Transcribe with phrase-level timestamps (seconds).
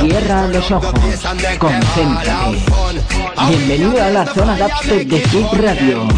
[0.00, 0.94] Cierra los ojos,
[1.58, 2.58] concéntrate.
[3.48, 6.08] Bienvenido a la zona dubstep de Kid Radio.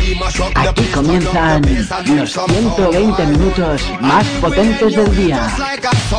[0.54, 1.62] Aquí comienzan
[2.07, 5.49] los 120 minutos más potentes del día.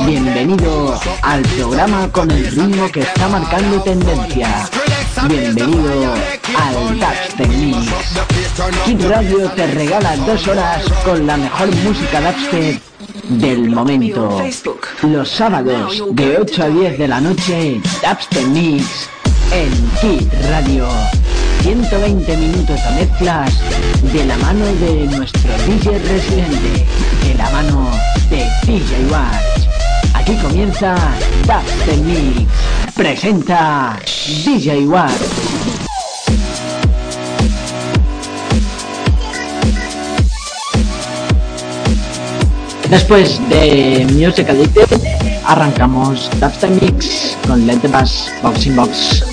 [0.05, 4.70] Bienvenido al programa con el ritmo que está marcando tendencia.
[5.27, 6.14] Bienvenido
[6.57, 7.88] al Dubstep Mix.
[8.86, 12.93] Kid Radio te regala dos horas con la mejor música dubstep
[13.29, 14.41] del momento.
[15.03, 19.09] Los sábados de 8 a 10 de la noche, Dubstep Mix
[19.51, 20.87] en Kid Radio.
[21.61, 23.54] 120 minutos de mezclas
[24.11, 26.86] de la mano de nuestro DJ residente,
[27.23, 27.89] de la mano
[28.29, 29.67] de DJ Watch.
[30.14, 30.95] Aquí comienza
[31.45, 32.52] Dubstep Mix.
[32.95, 33.97] Presenta
[34.45, 35.72] DJ Watch.
[42.94, 44.86] Después de Music Addicted,
[45.47, 49.33] arrancamos Dubstep Mix con Let Bass Boxing Box.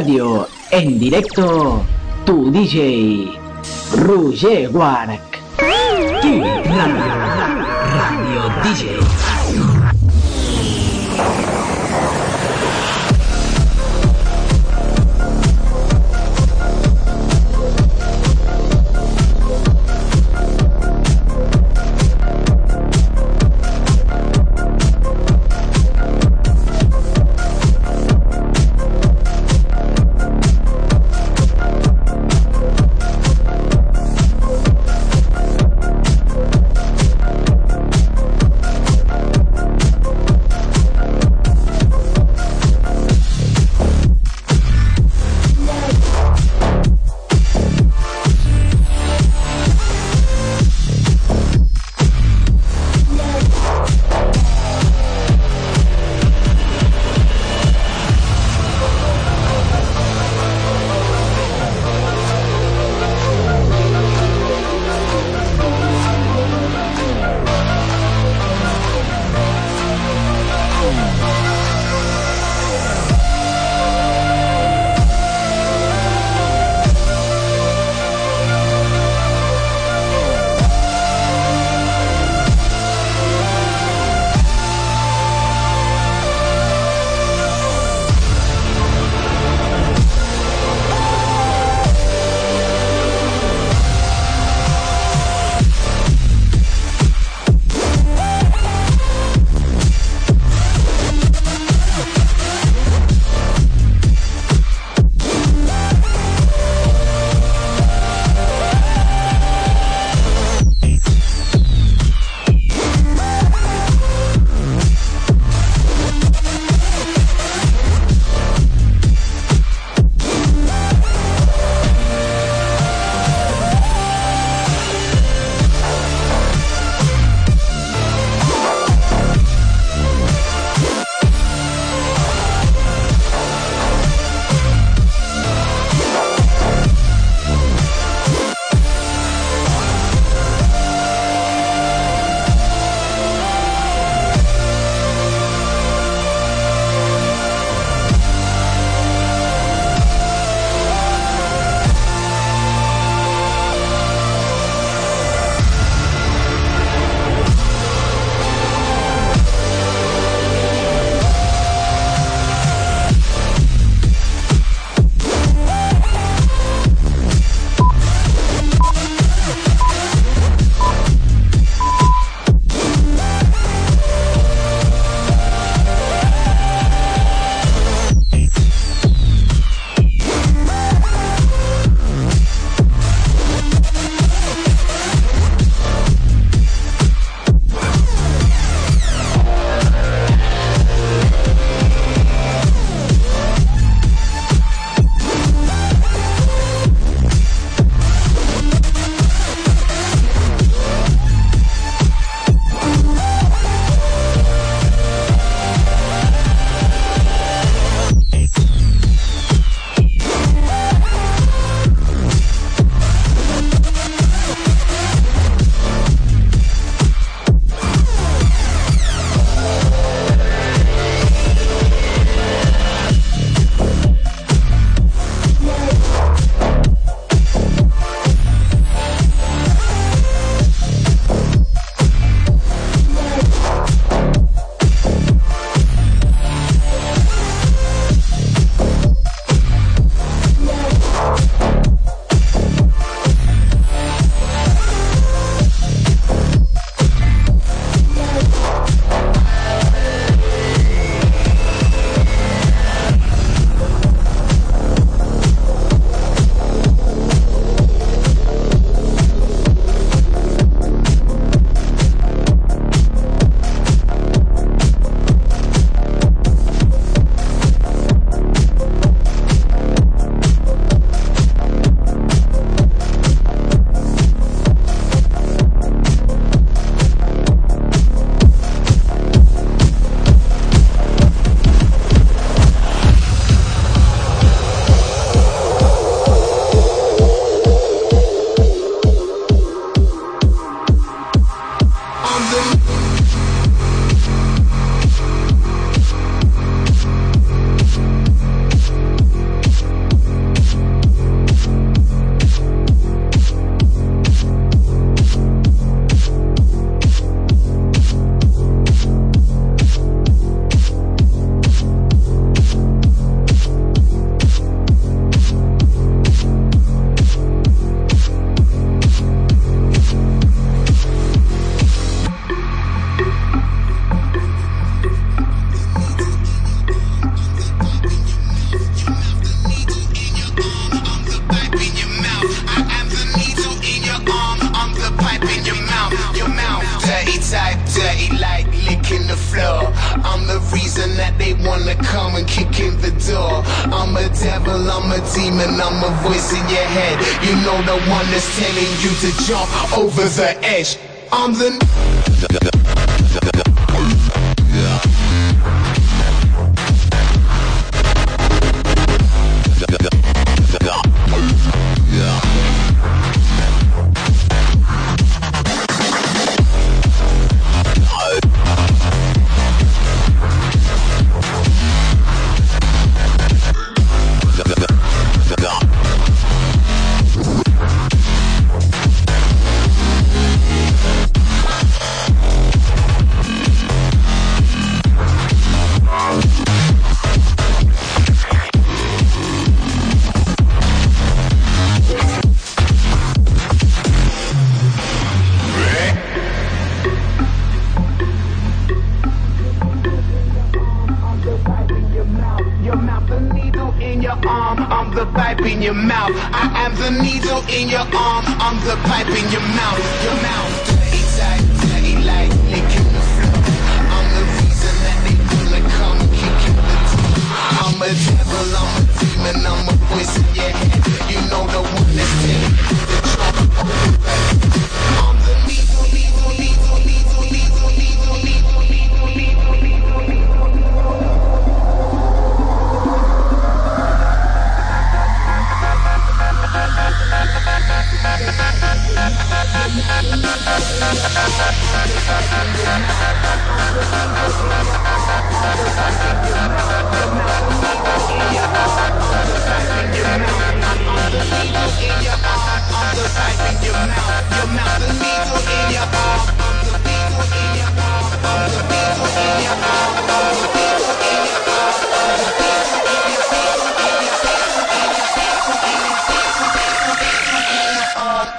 [0.00, 0.48] Radio.
[0.70, 1.84] En directo,
[2.24, 3.28] tu DJ,
[3.96, 5.38] Roger Wark.
[6.22, 7.04] Kid Radio.
[7.92, 9.79] Radio DJ.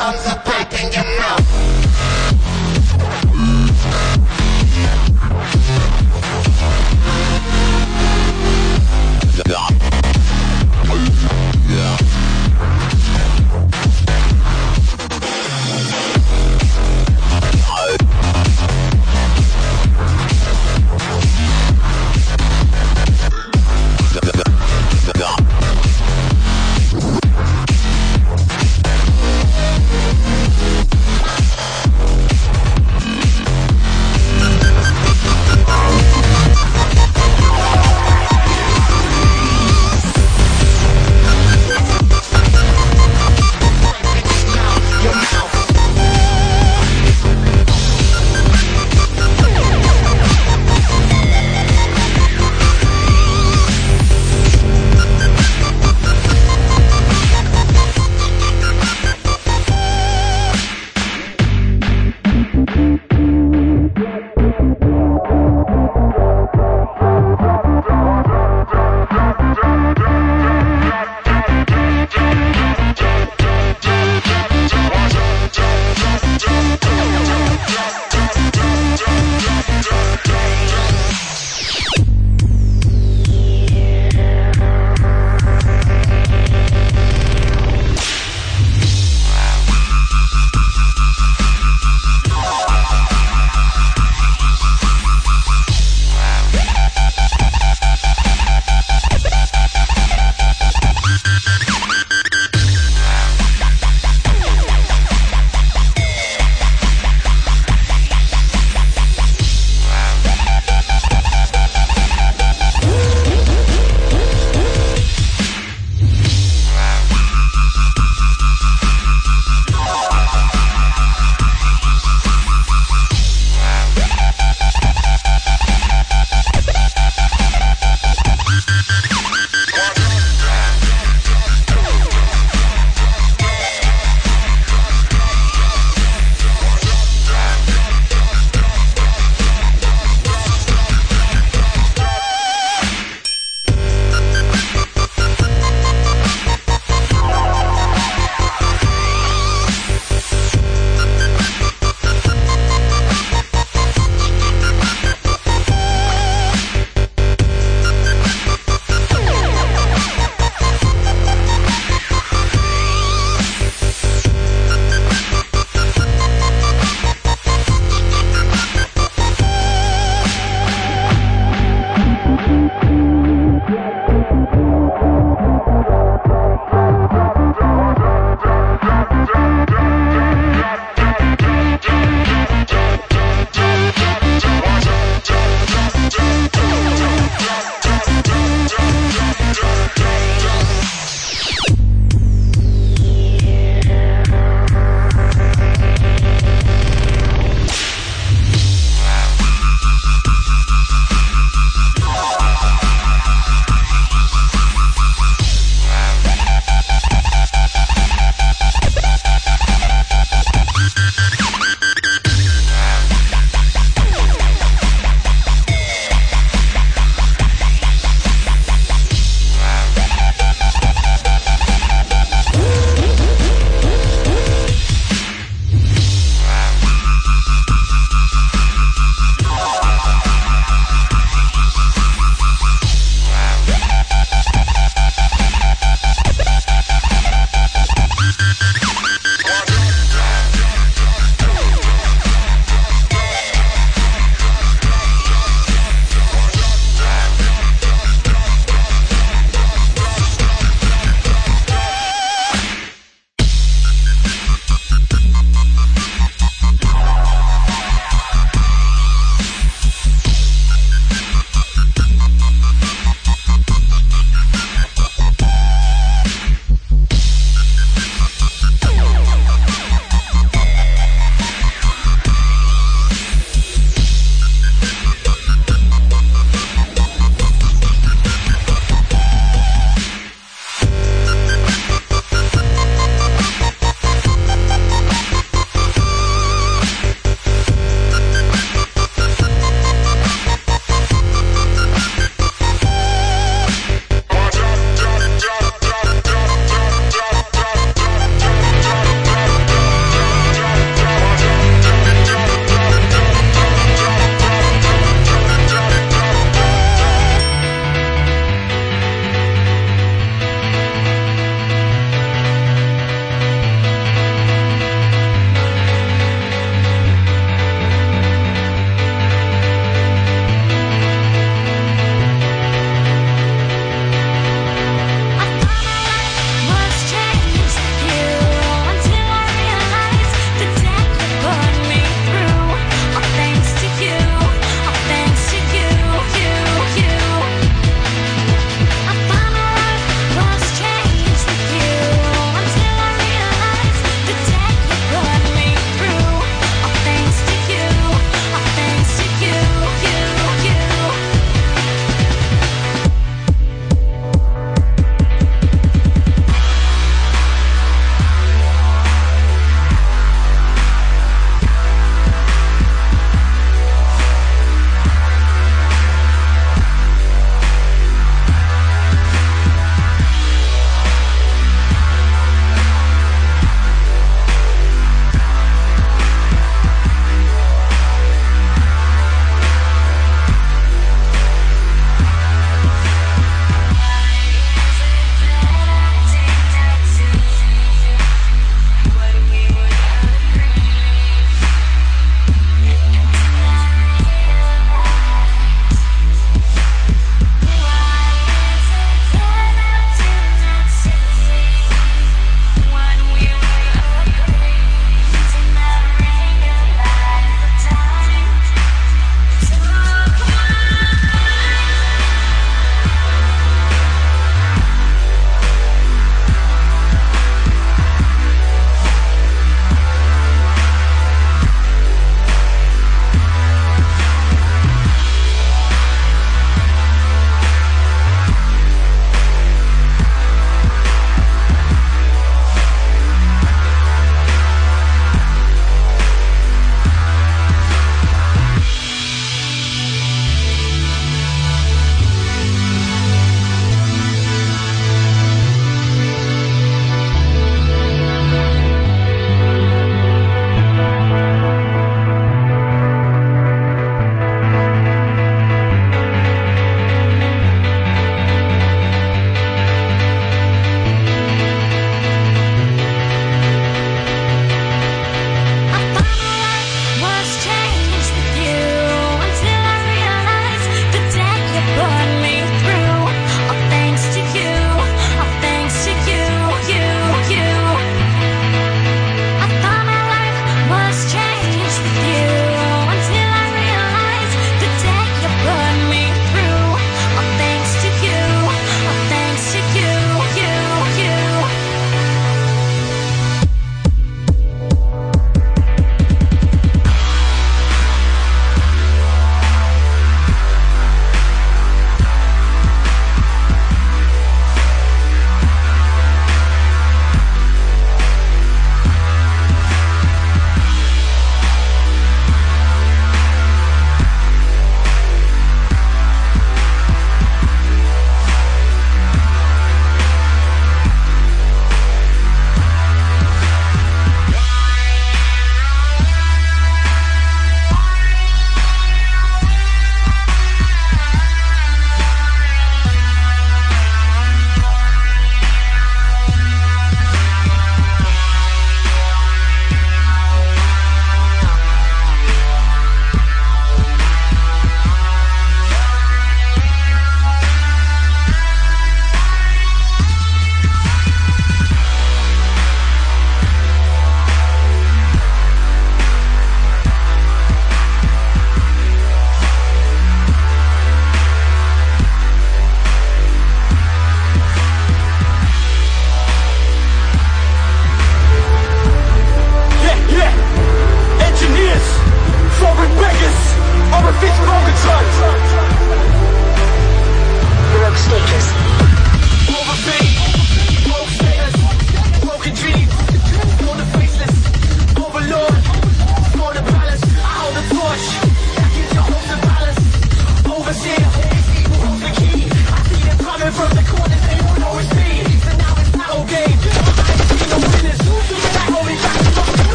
[0.00, 2.29] of the pipe in your mouth.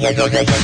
[0.00, 0.57] yeah, yeah, yeah.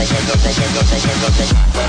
[0.00, 1.80] Yo te.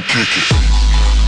[0.00, 1.19] Duplique.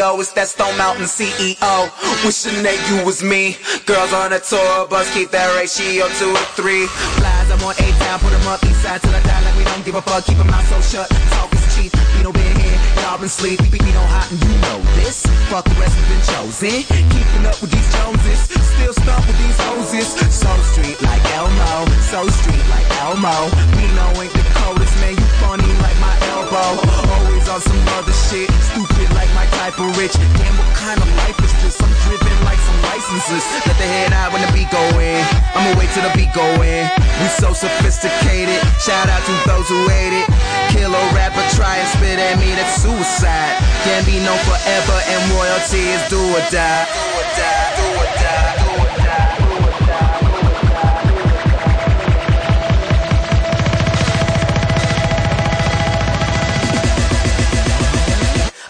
[0.00, 0.20] Rufio.
[0.20, 1.92] It's that Stone Mountain CEO.
[2.24, 3.56] Wishing that you was me.
[3.84, 6.86] Girls on a tour bus, keep that ratio two to three.
[7.20, 9.84] Flies, I'm on A-Town, put them up east side till I die like we don't
[9.84, 10.24] give a fuck.
[10.24, 11.08] Keep them so shut.
[11.36, 11.92] Talk is cheap.
[12.16, 13.60] We don't been here, y'all been sleep.
[13.72, 15.24] We don't hot and you know this.
[15.52, 16.84] Fuck the rest, we been chosen.
[16.88, 18.40] Keeping up with these Joneses.
[18.48, 20.08] Still stuck with these hoses.
[20.32, 21.88] So street like Elmo.
[22.08, 23.52] So street like Elmo.
[23.76, 25.12] Pino ain't the coldest, man.
[25.16, 26.72] You funny like my elbow.
[26.88, 28.46] Always on some other shit.
[28.70, 30.14] Stupid like my type of rich.
[30.38, 31.74] Damn, what kind of life is this?
[31.82, 33.42] I'm driven like some licenses.
[33.66, 35.18] Let the head out when the beat go in.
[35.58, 36.86] I'ma wait till the beat go in.
[37.18, 38.54] We so sophisticated.
[38.78, 40.26] Shout out to those who hate it.
[40.70, 43.58] Kill a rapper, try and spit at me, that's suicide.
[43.82, 46.86] Can't be known forever, and royalty is do or die.
[46.86, 48.69] Do or die, do or die, do or die,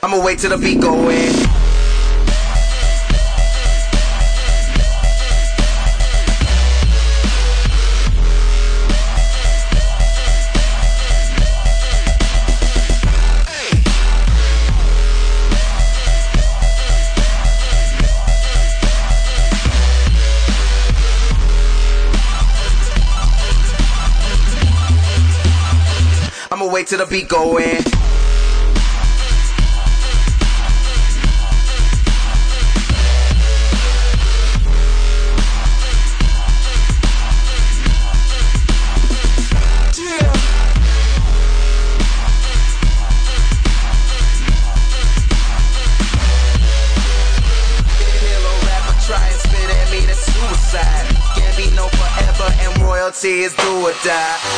[0.02, 1.50] I'ma wait till the beat go in.
[26.72, 27.99] Wait till the beat go in.
[53.30, 54.49] is do or die.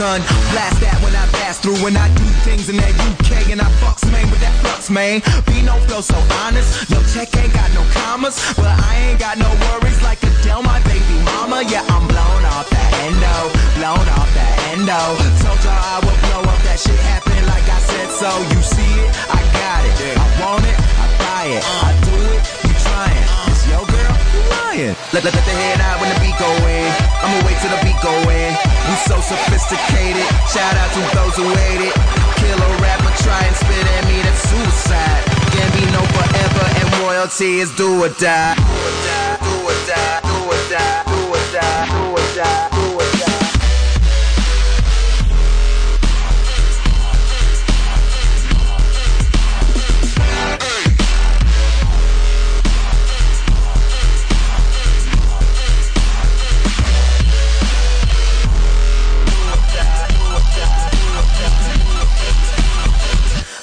[0.00, 0.24] Shotgun,
[0.56, 1.76] blast that when I pass through.
[1.84, 5.20] When I do things in that UK and I fucks man with that flux, man.
[5.44, 6.88] Be no flow so honest.
[6.88, 10.80] No check ain't got no commas, but I ain't got no worries like Adele, my
[10.88, 11.68] baby mama.
[11.68, 15.00] Yeah, I'm blown off that endo, blown off that endo.
[15.44, 16.60] Told y'all I would blow up.
[16.64, 18.30] That shit happened like I said so.
[18.56, 20.16] You see it, I got it.
[20.16, 21.62] I want it, I buy it.
[21.84, 23.24] I do it, you trying.
[23.52, 24.09] It's your girl,
[24.48, 24.96] lying.
[25.12, 26.88] Let, let, let the head out when the beat go in.
[27.20, 28.50] I'ma wait till the beat go in.
[28.88, 30.24] We so sophisticated.
[30.48, 31.94] Shout out to those who hate it.
[32.40, 35.22] Kill rapper, try and spit at me, that's suicide.
[35.52, 37.70] Can't be no forever, and royalty is.
[37.76, 41.86] Do or die, do or die, do or die, do or die, do or die,
[41.90, 42.69] do or die.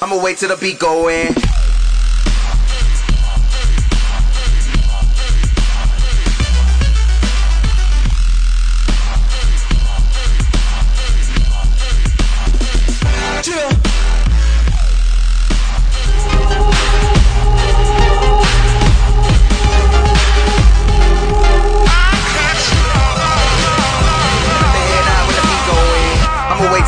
[0.09, 1.35] I'ma wait till the beat go in.
[13.43, 13.87] Yeah.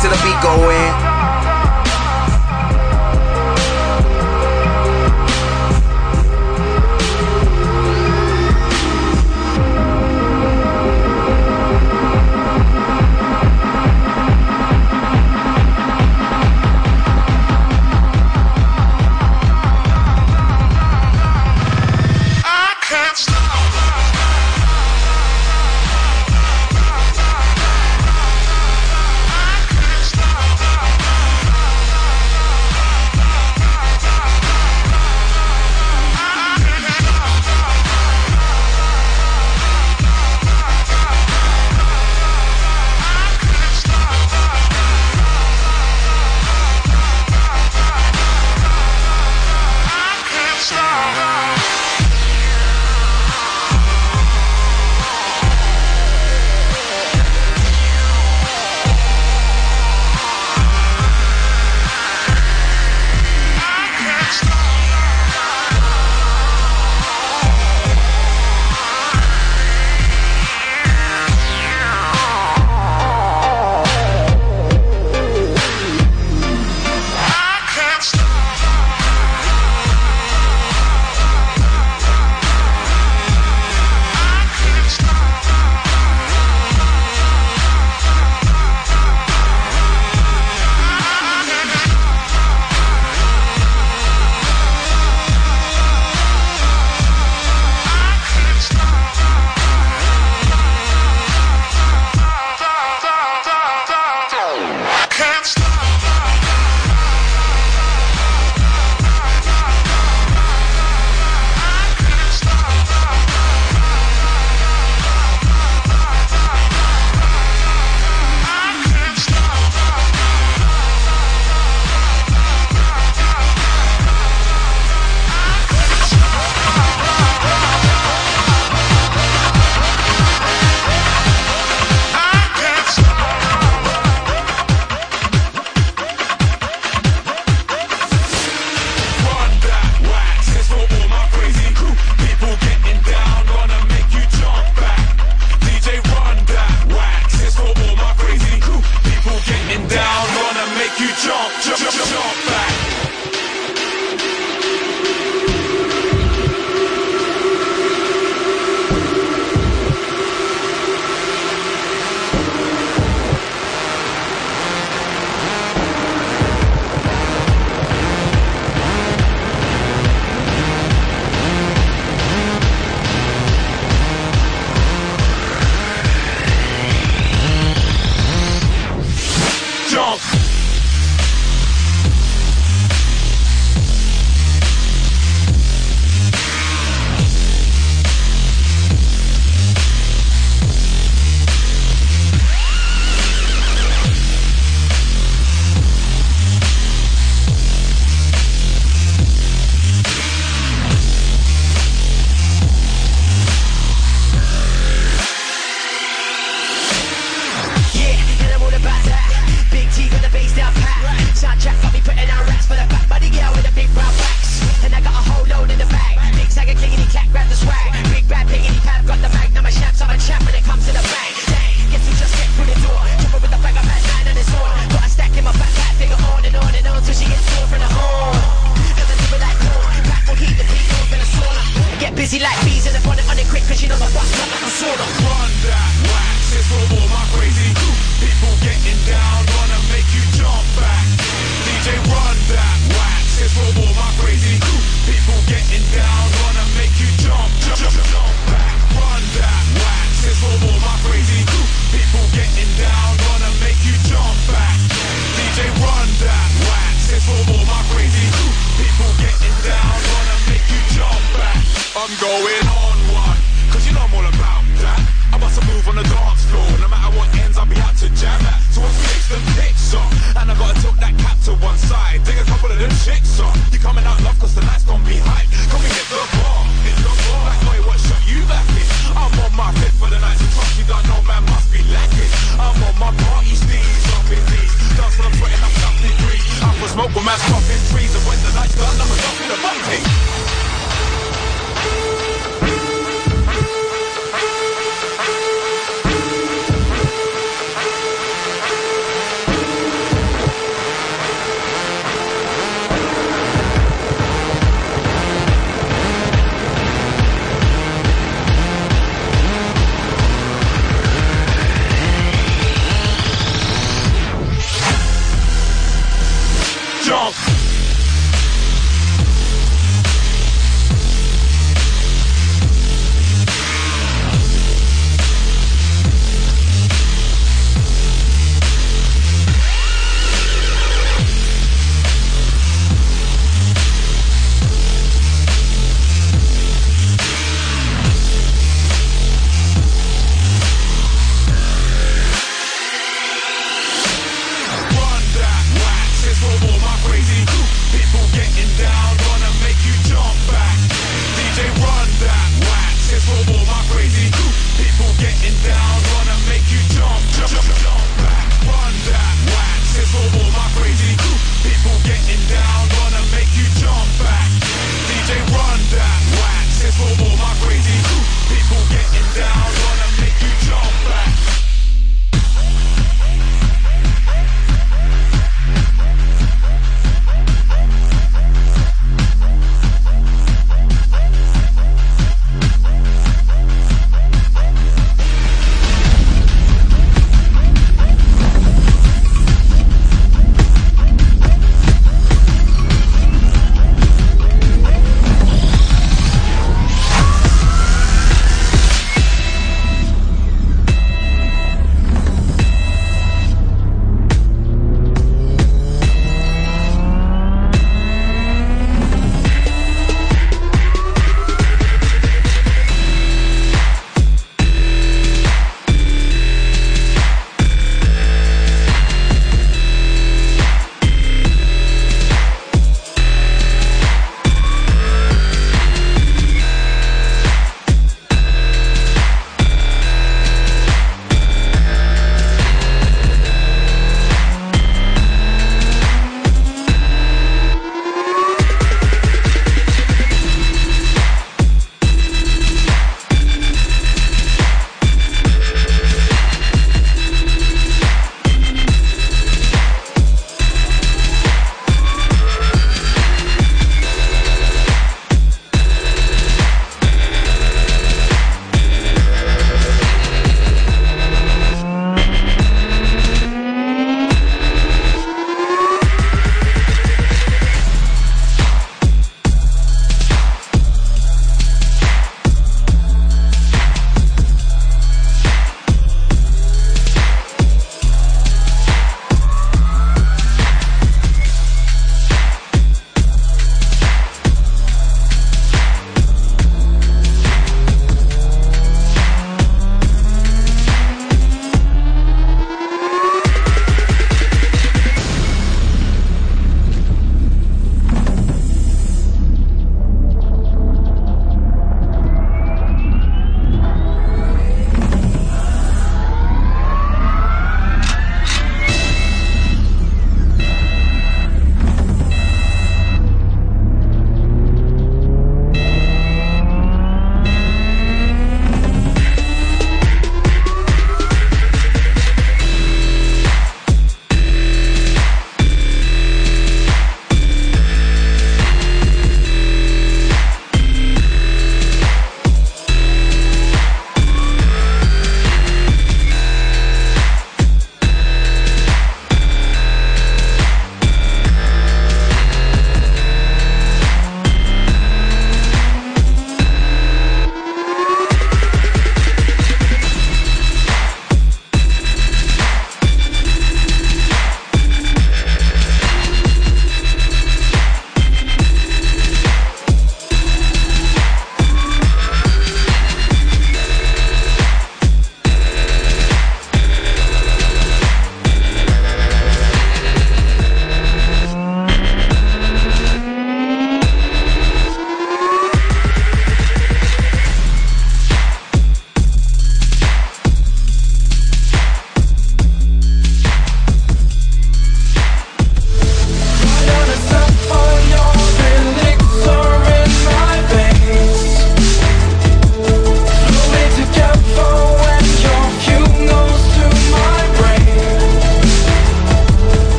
[0.00, 1.09] The beat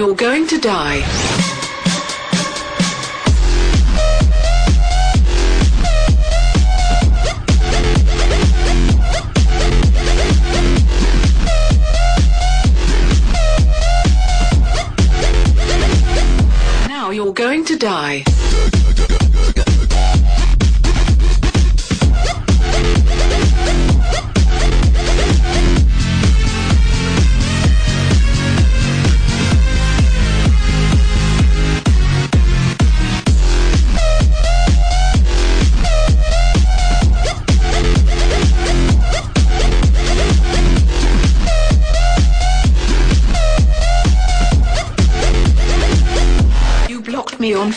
[0.00, 1.19] you're going to die.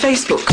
[0.04, 0.53] Facebook.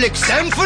[0.00, 0.59] Skrillex.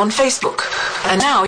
[0.00, 0.62] On Facebook,
[1.10, 1.44] and now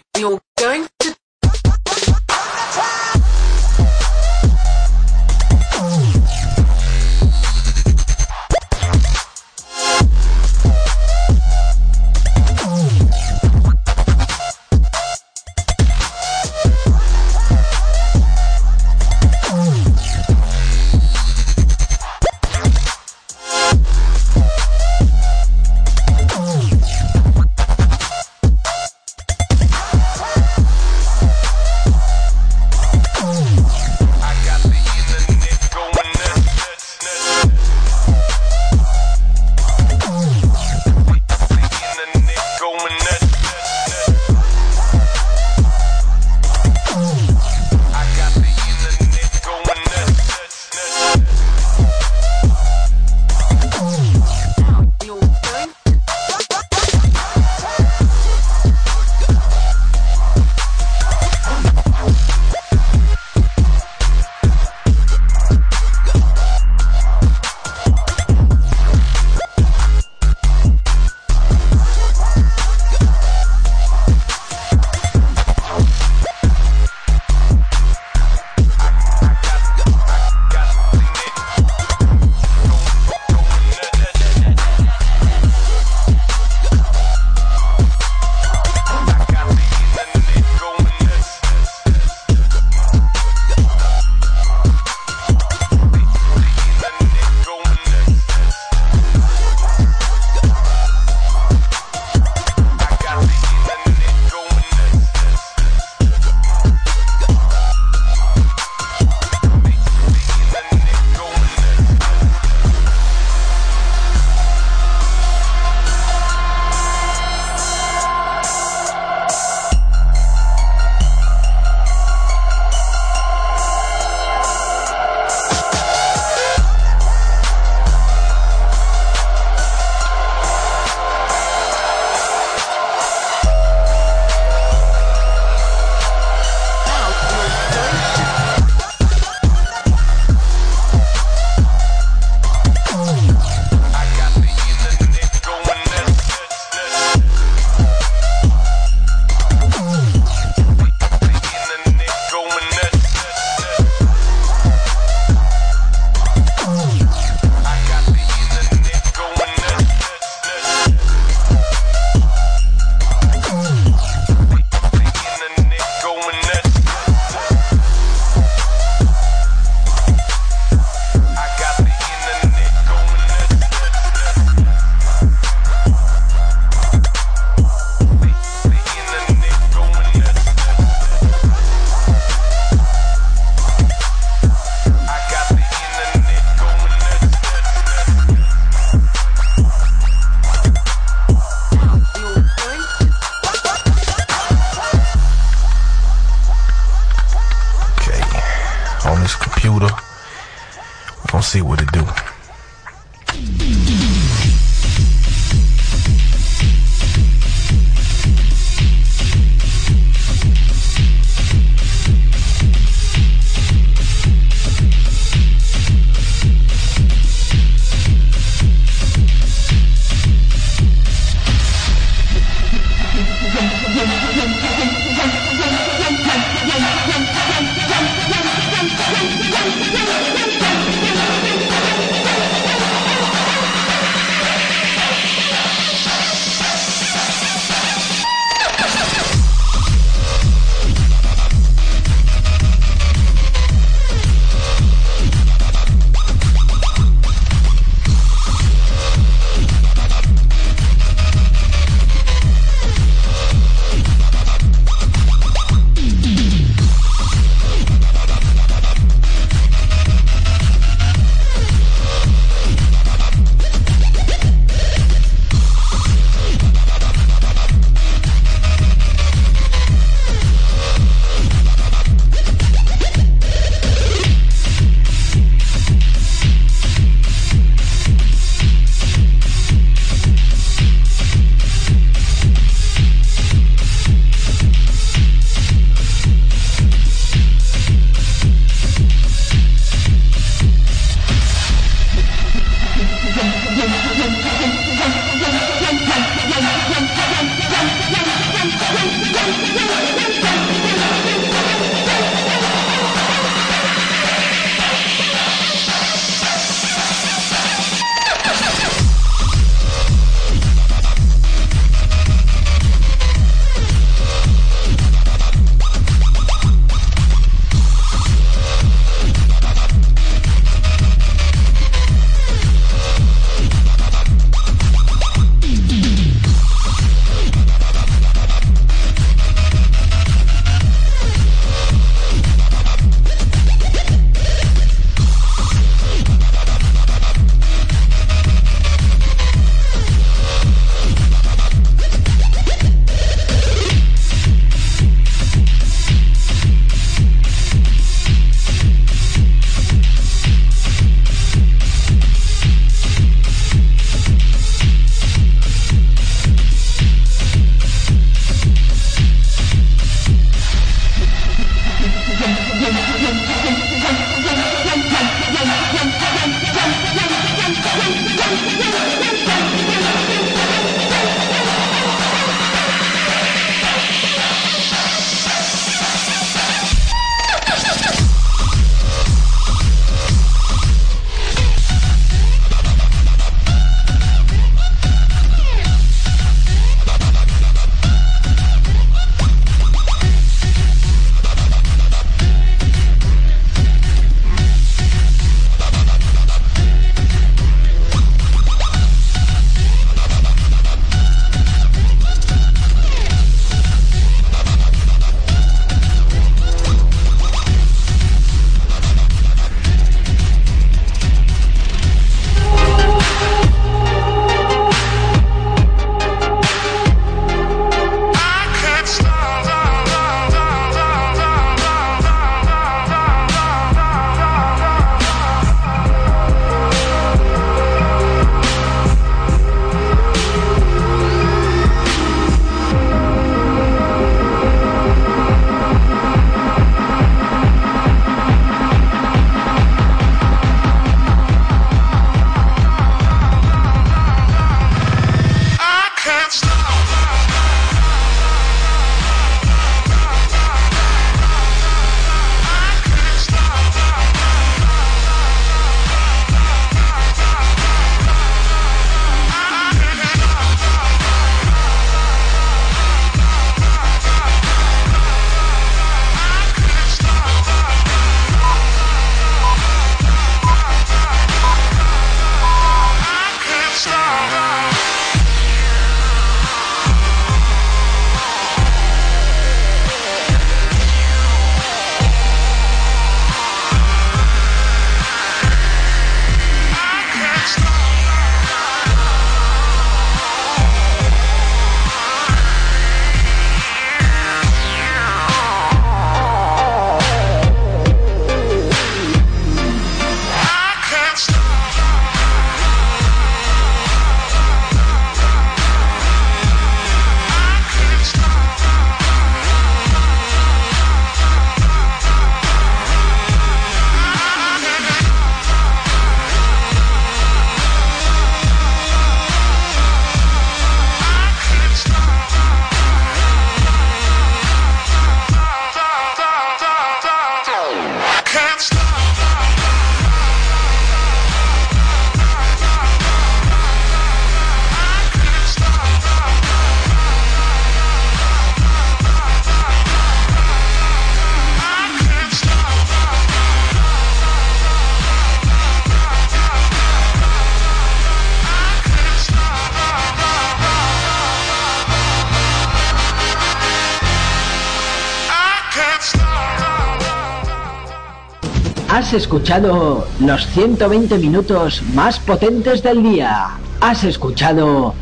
[559.32, 563.70] Has escuchado los 120 minutos más potentes del día.
[563.98, 565.14] Has escuchado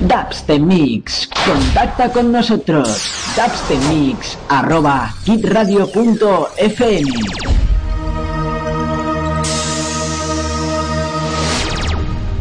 [0.00, 1.30] Dubstep Mix.
[1.46, 3.08] Contacta con nosotros.
[3.36, 7.12] Dubstep Mix arroba kidradio.fm